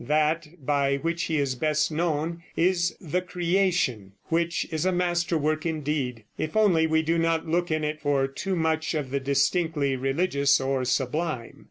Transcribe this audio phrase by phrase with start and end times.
[0.07, 5.63] That by which he is best known is the "Creation," which is a master work
[5.63, 9.95] indeed, if only we do not look in it for too much of the distinctly
[9.95, 11.59] religious or sublime.